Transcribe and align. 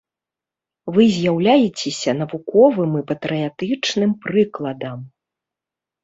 Вы 0.93 1.03
з'яўляецеся 1.17 2.11
навуковым 2.21 2.91
і 3.01 3.01
патрыятычным 3.11 4.11
прыкладам. 4.23 4.99